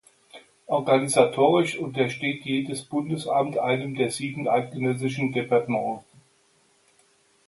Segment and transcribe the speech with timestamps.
[0.65, 6.03] Organisatorisch untersteht jedes Bundesamt einem der sieben Eidgenössischen Departemente.